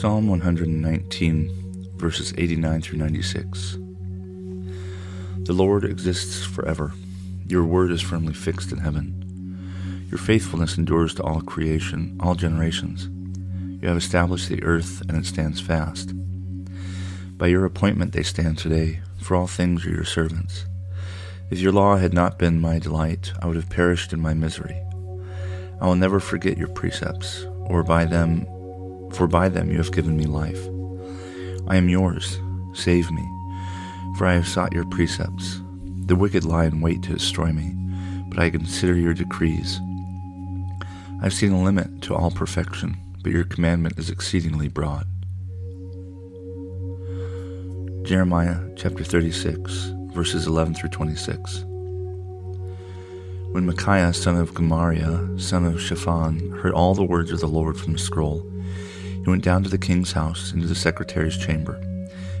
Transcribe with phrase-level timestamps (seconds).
[0.00, 3.72] Psalm 119, verses 89 through 96.
[5.42, 6.92] The Lord exists forever.
[7.48, 10.06] Your word is firmly fixed in heaven.
[10.08, 13.08] Your faithfulness endures to all creation, all generations.
[13.82, 16.12] You have established the earth, and it stands fast.
[17.36, 20.64] By your appointment they stand today, for all things are your servants.
[21.50, 24.80] If your law had not been my delight, I would have perished in my misery.
[25.80, 28.46] I will never forget your precepts, or by them
[29.12, 30.62] for by them you have given me life.
[31.68, 32.38] I am yours,
[32.72, 33.26] save me,
[34.16, 35.60] for I have sought your precepts.
[36.06, 37.74] The wicked lie in wait to destroy me,
[38.28, 39.80] but I consider your decrees.
[41.20, 45.06] I have seen a limit to all perfection, but your commandment is exceedingly broad.
[48.04, 51.64] Jeremiah chapter 36, verses 11 through 26.
[53.52, 57.76] When Micaiah, son of Gemariah, son of Shaphan, heard all the words of the Lord
[57.76, 58.50] from the scroll,
[59.28, 61.74] he went down to the king's house into the secretary's chamber,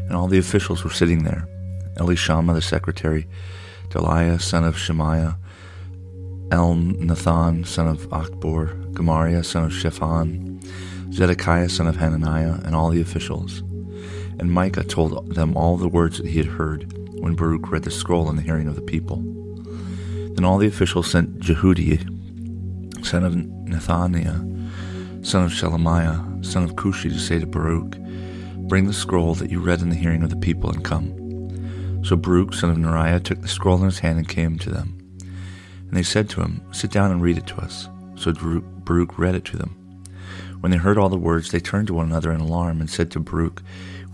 [0.06, 1.46] and all the officials were sitting there
[1.96, 3.26] Elishama the secretary,
[3.90, 5.36] Delaiah son of Shemaiah,
[6.48, 10.62] Elnathan son of Achbor, Gemariah son of Shaphan,
[11.12, 13.58] Zedekiah son of Hananiah, and all the officials.
[14.38, 17.90] And Micah told them all the words that he had heard when Baruch read the
[17.90, 19.16] scroll in the hearing of the people.
[20.36, 22.00] Then all the officials sent Jehudi,
[23.04, 24.48] son of Nethaniah,
[25.28, 27.98] son of Shelemiah, son of Cushi, to say to Baruch,
[28.66, 32.02] Bring the scroll that you read in the hearing of the people and come.
[32.02, 34.96] So Baruch, son of Neriah, took the scroll in his hand and came to them.
[35.20, 37.90] And they said to him, Sit down and read it to us.
[38.14, 39.76] So Baruch read it to them.
[40.60, 43.10] When they heard all the words, they turned to one another in alarm and said
[43.10, 43.62] to Baruch,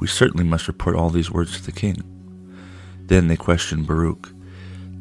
[0.01, 2.03] We certainly must report all these words to the king.
[3.07, 4.33] Then they questioned Baruch,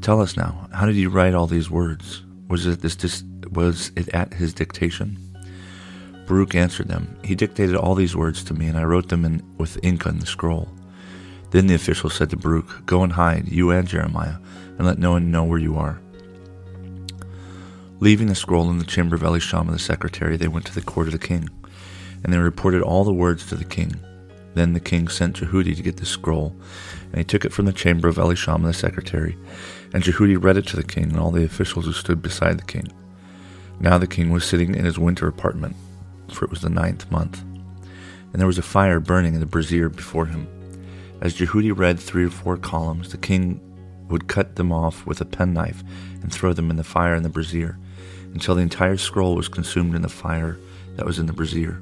[0.02, 2.22] Tell us now, how did you write all these words?
[2.50, 5.18] Was it, this, was it at his dictation?
[6.26, 9.44] Baruch answered them, He dictated all these words to me, and I wrote them in,
[9.58, 10.70] with ink on the scroll.
[11.52, 14.38] Then the official said to Baruch, Go and hide, you and Jeremiah,
[14.78, 16.00] and let no one know where you are.
[18.00, 21.08] Leaving the scroll in the chamber of Elishama the secretary, they went to the court
[21.08, 21.50] of the king,
[22.24, 23.94] and they reported all the words to the king.
[24.56, 26.56] Then the king sent Jehudi to get the scroll,
[27.12, 29.38] and he took it from the chamber of Elishama the secretary,
[29.94, 32.66] and Jehudi read it to the king and all the officials who stood beside the
[32.66, 32.88] king.
[33.80, 35.76] Now the king was sitting in his winter apartment
[36.32, 37.42] for it was the ninth month.
[38.32, 40.48] And there was a fire burning in the brazier before him.
[41.22, 43.62] As Jehudi read three or four columns, the king
[44.10, 45.84] would cut them off with a penknife
[46.22, 47.78] and throw them in the fire in the brazier,
[48.34, 50.58] until the entire scroll was consumed in the fire
[50.96, 51.82] that was in the brazier.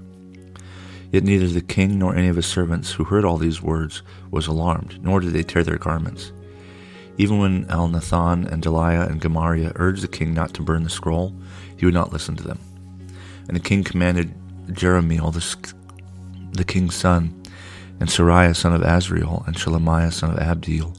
[1.11, 4.47] Yet neither the king nor any of his servants who heard all these words was
[4.47, 6.31] alarmed, nor did they tear their garments.
[7.17, 11.35] Even when Elnathan and Delaiah and Gemariah urged the king not to burn the scroll,
[11.77, 12.59] he would not listen to them.
[13.47, 14.33] And the king commanded
[14.67, 15.73] Jerahmeel, the,
[16.51, 17.41] the king's son,
[17.99, 20.97] and Seraiah, son of Azriel, and Shelemiah, son of Abdeel,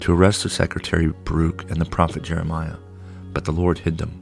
[0.00, 2.76] to arrest the secretary Baruch and the prophet Jeremiah,
[3.32, 4.16] but the Lord hid them.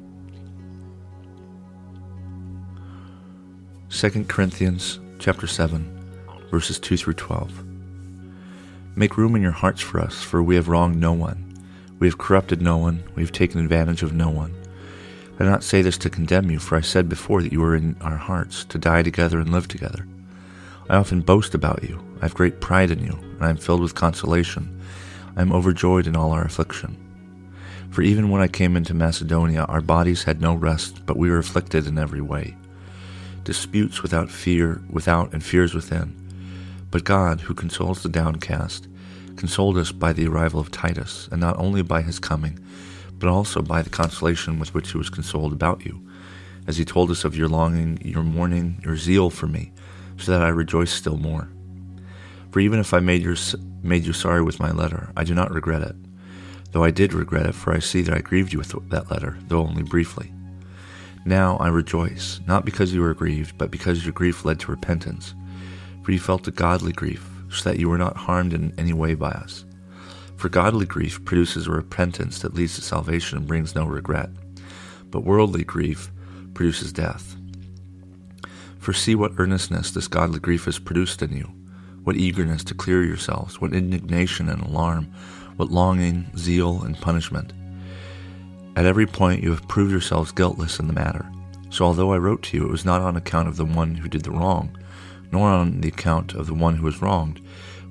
[3.91, 6.21] 2 Corinthians chapter 7,
[6.51, 7.65] verses 2 through 12.
[8.97, 11.55] Make room in your hearts for us, for we have wronged no one.
[12.01, 13.05] We have corrupted no one.
[13.15, 14.55] We have taken advantage of no one.
[15.39, 17.77] I do not say this to condemn you, for I said before that you were
[17.77, 20.05] in our hearts, to die together and live together.
[20.91, 22.03] I often boast about you.
[22.21, 24.81] I have great pride in you, and I am filled with consolation.
[25.37, 26.97] I am overjoyed in all our affliction.
[27.91, 31.39] For even when I came into Macedonia, our bodies had no rest, but we were
[31.39, 32.57] afflicted in every way.
[33.45, 36.17] Disputes without fear, without and fears within.
[36.91, 38.89] But God, who consoles the downcast,
[39.37, 42.59] consoled us by the arrival of Titus, and not only by his coming,
[43.19, 46.01] but also by the consolation with which he was consoled about you,
[46.67, 49.73] as he told us of your longing, your mourning, your zeal for me,
[50.17, 51.49] so that I rejoice still more.
[52.51, 53.37] For even if I made, your,
[53.83, 55.97] made you sorry with my letter, I do not regret it,
[56.73, 59.39] though I did regret it, for I see that I grieved you with that letter,
[59.49, 60.33] though only briefly.
[61.25, 65.35] Now I rejoice, not because you were grieved, but because your grief led to repentance,
[66.03, 69.15] for you felt a godly grief, so that you were not harmed in any way
[69.15, 69.65] by us.
[70.39, 74.31] For godly grief produces a repentance that leads to salvation and brings no regret,
[75.11, 76.13] but worldly grief
[76.55, 77.35] produces death.
[78.79, 81.51] For see what earnestness this godly grief has produced in you,
[82.05, 85.13] what eagerness to clear yourselves, what indignation and alarm,
[85.57, 87.53] what longing, zeal, and punishment.
[88.77, 91.29] At every point you have proved yourselves guiltless in the matter.
[91.71, 94.09] So although I wrote to you, it was not on account of the one who
[94.09, 94.79] did the wrong,
[95.33, 97.41] nor on the account of the one who was wronged,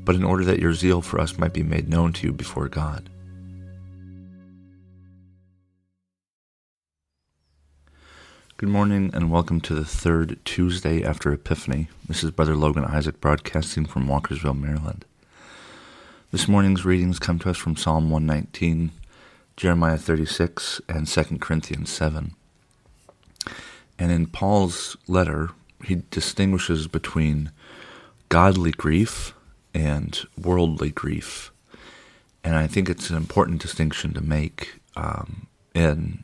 [0.07, 2.69] but in order that your zeal for us might be made known to you before
[2.69, 3.09] God.
[8.55, 11.89] Good morning and welcome to the third Tuesday after Epiphany.
[12.07, 15.03] This is Brother Logan Isaac broadcasting from Walkersville, Maryland.
[16.31, 18.91] This morning's readings come to us from Psalm 119,
[19.57, 22.33] Jeremiah 36, and 2 Corinthians 7.
[23.99, 25.49] And in Paul's letter,
[25.83, 27.51] he distinguishes between
[28.29, 29.33] godly grief
[29.77, 31.51] and worldly grief.
[32.43, 36.23] And I think it's an important distinction to make um, in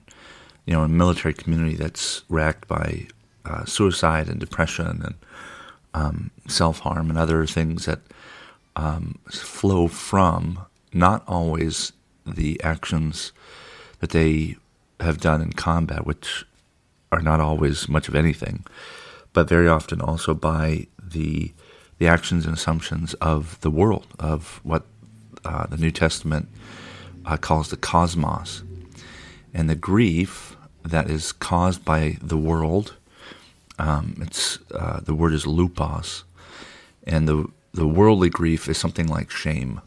[0.66, 3.08] you know a military community that's racked by
[3.46, 5.16] uh, suicide and depression and
[5.94, 8.00] um, self harm and other things that
[8.76, 10.60] um, flow from
[10.92, 11.92] not always
[12.26, 13.32] the actions
[14.00, 14.56] that they
[15.00, 16.46] have done in combat, which
[17.12, 18.66] are not always much of anything,
[19.34, 21.52] but very often also by the
[22.00, 24.86] the actions and assumptions of the world, of what
[25.46, 26.48] uh, the New Testament
[27.26, 28.64] uh, calls the cosmos,
[29.54, 32.96] and the grief that is caused by the world.
[33.80, 36.24] Um, it's uh, the word is lupos,
[37.06, 39.82] and the the worldly grief is something like shame.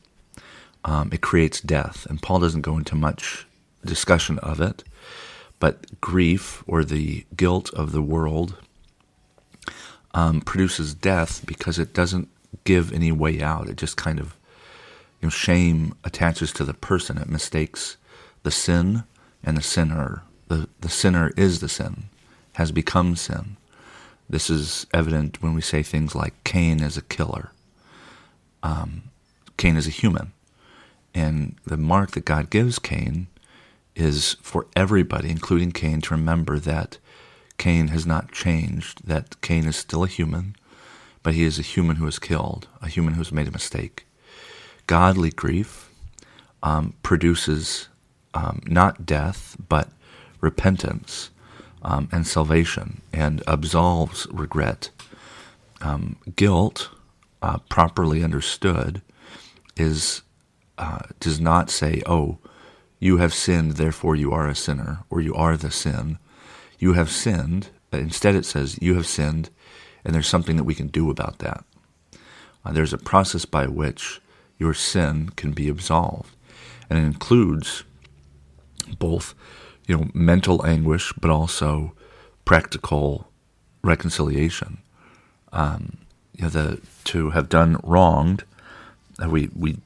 [0.84, 3.46] Um, it creates death, and Paul doesn't go into much
[3.84, 4.84] discussion of it.
[5.58, 8.56] But grief, or the guilt of the world,
[10.16, 12.28] um, produces death because it doesn't
[12.64, 13.68] give any way out.
[13.68, 14.34] It just kind of,
[15.20, 17.18] you know, shame attaches to the person.
[17.18, 17.98] It mistakes
[18.42, 19.04] the sin
[19.44, 20.22] and the sinner.
[20.48, 22.04] The, the sinner is the sin,
[22.54, 23.58] has become sin.
[24.28, 27.52] This is evident when we say things like Cain is a killer.
[28.62, 29.04] Um,
[29.58, 30.32] Cain is a human.
[31.14, 33.26] And the mark that God gives Cain
[33.94, 36.98] is for everybody, including Cain, to remember that
[37.58, 40.56] Cain has not changed, that Cain is still a human,
[41.22, 44.06] but he is a human who is killed, a human who has made a mistake.
[44.86, 45.90] Godly grief
[46.62, 47.88] um, produces
[48.34, 49.88] um, not death, but
[50.40, 51.30] repentance
[51.82, 54.90] um, and salvation, and absolves regret.
[55.80, 56.90] Um, guilt,
[57.42, 59.02] uh, properly understood,
[59.76, 60.22] is
[60.78, 62.38] uh, does not say, "Oh,
[62.98, 66.18] you have sinned, therefore you are a sinner, or you are the sin.
[66.78, 67.68] You have sinned.
[67.92, 69.50] Instead, it says, You have sinned,
[70.04, 71.64] and there's something that we can do about that.
[72.64, 74.20] Uh, there's a process by which
[74.58, 76.34] your sin can be absolved.
[76.88, 77.84] And it includes
[78.98, 79.34] both
[79.86, 81.92] you know, mental anguish, but also
[82.44, 83.28] practical
[83.82, 84.78] reconciliation.
[85.52, 85.98] Um,
[86.34, 88.44] you know, the to have done wronged,
[89.22, 89.78] uh, we we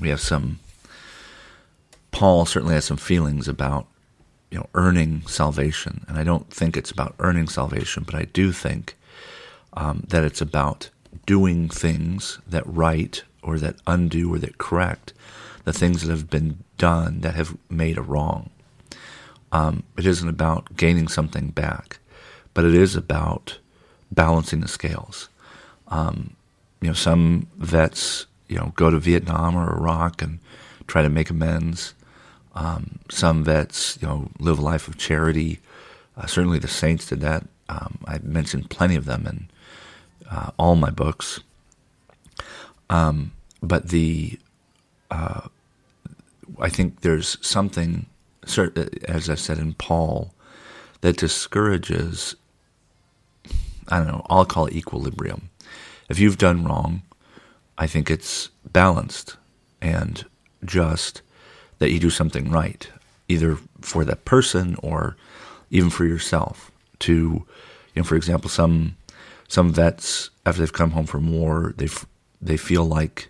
[0.00, 0.58] we have some
[2.10, 3.86] Paul certainly has some feelings about
[4.50, 8.52] you know earning salvation, and I don't think it's about earning salvation, but I do
[8.52, 8.96] think
[9.74, 10.90] um, that it's about
[11.26, 15.12] doing things that right or that undo or that correct
[15.64, 18.48] the things that have been done that have made a wrong.
[19.52, 21.98] Um, it isn't about gaining something back,
[22.54, 23.58] but it is about
[24.10, 25.28] balancing the scales.
[25.88, 26.36] Um,
[26.80, 30.38] you know, some vets, you know, go to Vietnam or Iraq and
[30.86, 31.94] try to make amends.
[32.58, 35.60] Um, some vets, you know, live a life of charity.
[36.16, 37.46] Uh, certainly, the saints did that.
[37.68, 39.48] Um, I've mentioned plenty of them in
[40.28, 41.38] uh, all my books.
[42.90, 43.30] Um,
[43.62, 44.40] but the,
[45.08, 45.42] uh,
[46.58, 48.06] I think there's something,
[49.06, 50.34] as I said in Paul,
[51.02, 52.34] that discourages.
[53.86, 54.26] I don't know.
[54.28, 55.50] I'll call it equilibrium.
[56.08, 57.02] If you've done wrong,
[57.78, 59.36] I think it's balanced
[59.80, 60.24] and
[60.64, 61.22] just
[61.78, 62.88] that you do something right,
[63.28, 65.16] either for that person or
[65.70, 66.70] even for yourself.
[67.00, 67.46] To, you
[67.96, 68.96] know, for example, some
[69.48, 71.88] some vets after they've come home from war, they
[72.40, 73.28] they feel like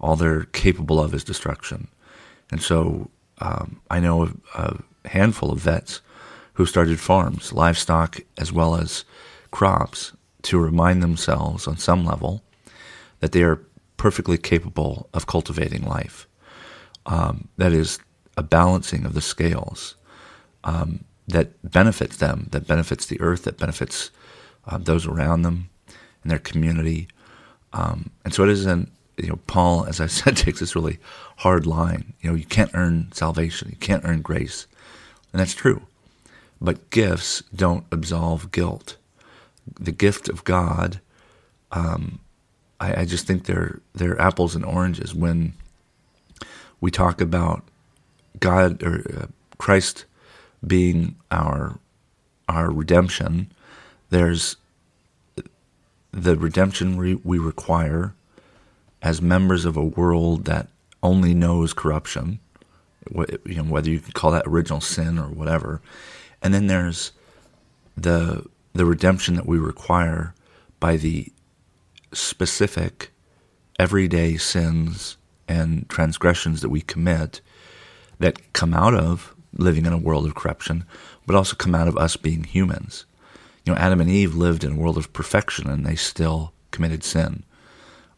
[0.00, 1.88] all they're capable of is destruction,
[2.50, 6.00] and so um, I know a, a handful of vets
[6.54, 9.04] who started farms, livestock as well as
[9.50, 10.12] crops,
[10.42, 12.42] to remind themselves on some level
[13.20, 13.60] that they are
[13.96, 16.27] perfectly capable of cultivating life
[17.08, 17.98] um, that is
[18.36, 19.96] a balancing of the scales
[20.64, 24.10] um, that benefits them, that benefits the earth, that benefits
[24.66, 25.68] uh, those around them
[26.22, 27.08] and their community.
[27.72, 30.98] Um, and so it isn't, you know, Paul, as I said, takes this really
[31.38, 32.12] hard line.
[32.20, 34.66] You know, you can't earn salvation, you can't earn grace.
[35.32, 35.82] And that's true.
[36.60, 38.96] But gifts don't absolve guilt.
[39.78, 41.00] the gift of God,
[41.72, 42.20] um,
[42.80, 45.54] I, I just think they're they're apples and oranges when
[46.80, 47.64] we talk about
[48.40, 49.26] God or uh,
[49.58, 50.04] Christ
[50.66, 51.78] being our
[52.48, 53.52] our redemption.
[54.10, 54.56] There's
[56.12, 58.14] the redemption we, we require
[59.02, 60.68] as members of a world that
[61.02, 62.40] only knows corruption,
[63.44, 65.80] you know, whether you can call that original sin or whatever.
[66.42, 67.12] And then there's
[67.96, 70.34] the the redemption that we require
[70.80, 71.32] by the
[72.12, 73.10] specific
[73.78, 75.16] everyday sins
[75.48, 77.40] and transgressions that we commit
[78.18, 80.84] that come out of living in a world of corruption,
[81.26, 83.06] but also come out of us being humans.
[83.64, 87.04] You know, Adam and Eve lived in a world of perfection and they still committed
[87.04, 87.44] sin.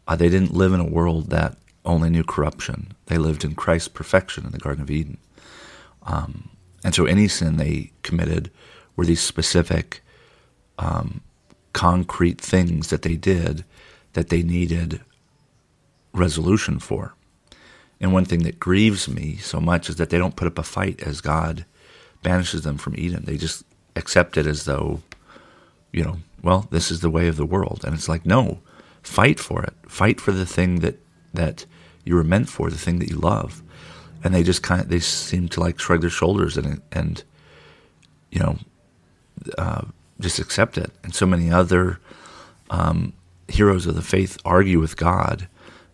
[0.07, 2.93] Uh, they didn't live in a world that only knew corruption.
[3.07, 5.17] They lived in Christ's perfection in the Garden of Eden.
[6.03, 6.49] Um,
[6.83, 8.51] and so any sin they committed
[8.95, 10.01] were these specific,
[10.77, 11.21] um,
[11.73, 13.63] concrete things that they did
[14.13, 15.01] that they needed
[16.13, 17.13] resolution for.
[18.01, 20.63] And one thing that grieves me so much is that they don't put up a
[20.63, 21.65] fight as God
[22.23, 23.23] banishes them from Eden.
[23.25, 23.63] They just
[23.95, 25.01] accept it as though,
[25.93, 27.83] you know, well, this is the way of the world.
[27.85, 28.59] And it's like, no,
[29.03, 29.73] fight for it.
[29.87, 30.97] Fight for the thing that,
[31.33, 31.65] that
[32.03, 33.61] you were meant for, the thing that you love.
[34.23, 37.23] And they just kind of, they seem to like shrug their shoulders and, and
[38.31, 38.57] you know,
[39.59, 39.85] uh,
[40.19, 40.91] just accept it.
[41.03, 41.99] And so many other
[42.71, 43.13] um,
[43.47, 45.47] heroes of the faith argue with God,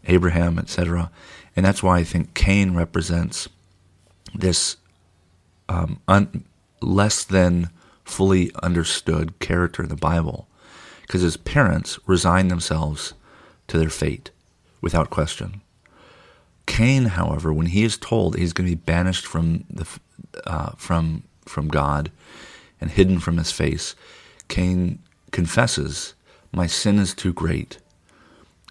[0.08, 1.12] Abraham, etc.
[1.56, 3.48] And that's why I think Cain represents
[4.34, 4.78] this
[5.70, 6.46] um, un-
[6.82, 7.70] less than
[8.04, 10.48] fully understood character in the Bible,
[11.02, 13.14] because his parents resigned themselves
[13.68, 14.32] to their fate
[14.82, 15.62] without question.
[16.66, 19.88] Cain, however, when he is told he's going to be banished from the
[20.46, 22.12] uh, from from God
[22.80, 23.96] and hidden from his face,
[24.48, 25.00] Cain
[25.32, 26.14] confesses,
[26.52, 27.80] "My sin is too great.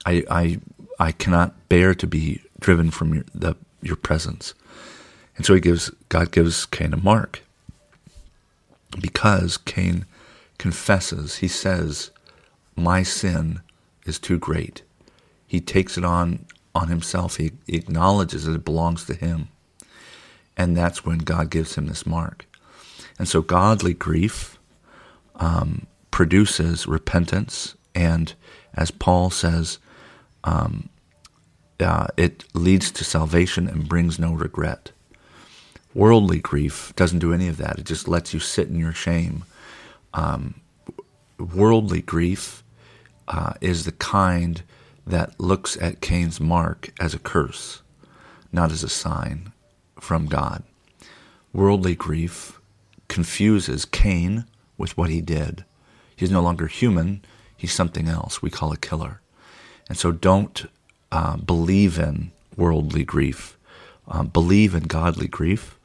[0.05, 0.61] I I
[0.99, 4.55] I cannot bear to be driven from your, the, your presence.
[5.37, 7.43] And so he gives God gives Cain a mark.
[9.01, 10.07] Because Cain
[10.59, 12.11] confesses, he says,
[12.75, 13.61] My sin
[14.07, 14.83] is too great.
[15.47, 17.37] He takes it on on himself.
[17.37, 19.49] He, he acknowledges that it belongs to him.
[20.57, 22.47] And that's when God gives him this mark.
[23.19, 24.59] And so godly grief
[25.37, 28.35] um, produces repentance, and
[28.75, 29.79] as Paul says,
[30.47, 30.89] um,
[31.81, 34.93] uh, it leads to salvation and brings no regret.
[35.93, 37.79] Worldly grief doesn't do any of that.
[37.79, 39.45] It just lets you sit in your shame.
[40.15, 40.61] Um,
[41.39, 42.63] worldly grief
[43.29, 44.63] uh, is the kind
[45.07, 47.83] that looks at Cain's mark as a curse,
[48.53, 49.53] not as a sign
[50.01, 50.63] from God.
[51.53, 52.61] Worldly grief
[53.09, 54.45] confuses Cain
[54.79, 55.65] with what he did.
[56.15, 57.23] He's no longer human,
[57.57, 58.43] he's something else.
[58.43, 59.21] We call a killer.
[59.89, 60.67] And so don't
[61.13, 63.57] uh, believe in worldly grief,
[64.09, 65.79] um, believe in godly grief,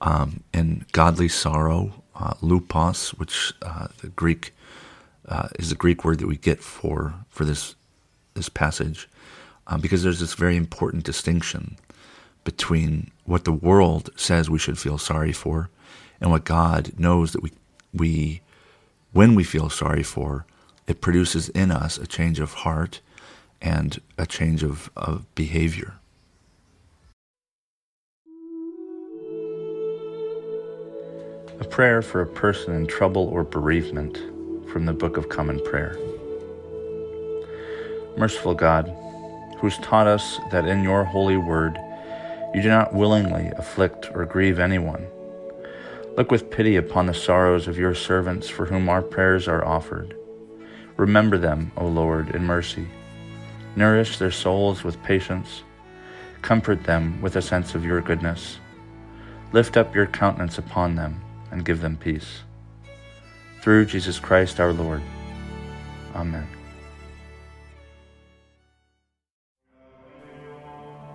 [0.00, 4.54] um, in godly sorrow, uh, lupos, which uh, the Greek
[5.28, 7.74] uh, is the Greek word that we get for for this
[8.34, 9.08] this passage,
[9.66, 11.76] um, because there's this very important distinction
[12.44, 15.68] between what the world says we should feel sorry for,
[16.20, 17.52] and what God knows that we
[17.92, 18.40] we
[19.12, 20.46] when we feel sorry for,
[20.86, 23.00] it produces in us a change of heart
[23.66, 25.94] and a change of, of behavior.
[31.58, 34.18] A prayer for a person in trouble or bereavement
[34.70, 35.98] from the Book of Common Prayer.
[38.16, 38.86] Merciful God,
[39.58, 41.76] who has taught us that in your holy word
[42.54, 45.04] you do not willingly afflict or grieve anyone,
[46.16, 50.16] look with pity upon the sorrows of your servants for whom our prayers are offered.
[50.96, 52.86] Remember them, O Lord, in mercy
[53.76, 55.62] Nourish their souls with patience.
[56.40, 58.58] Comfort them with a sense of your goodness.
[59.52, 62.40] Lift up your countenance upon them and give them peace.
[63.60, 65.02] Through Jesus Christ our Lord.
[66.14, 66.46] Amen.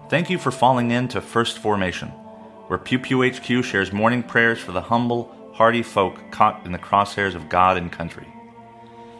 [0.09, 2.09] Thank you for falling in to First Formation,
[2.67, 6.77] where Pew Pew HQ shares morning prayers for the humble, hardy folk caught in the
[6.77, 8.27] crosshairs of God and country.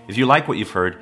[0.07, 1.01] If you like what you've heard,